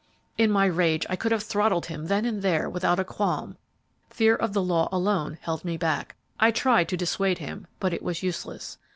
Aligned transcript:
In 0.35 0.49
my 0.49 0.65
rage 0.65 1.05
I 1.11 1.15
could 1.15 1.31
have 1.31 1.43
throttled 1.43 1.85
him 1.85 2.07
then 2.07 2.25
and 2.25 2.41
there 2.41 2.67
without 2.67 2.99
a 2.99 3.03
qualm; 3.03 3.55
fear 4.09 4.33
of 4.35 4.51
the 4.51 4.59
law 4.63 4.89
alone 4.91 5.37
held 5.41 5.63
me 5.63 5.77
back. 5.77 6.15
I 6.39 6.49
tried 6.49 6.89
to 6.89 6.97
dissuade 6.97 7.37
him, 7.37 7.67
but 7.79 7.93
it 7.93 8.01
was 8.01 8.23
useless. 8.23 8.79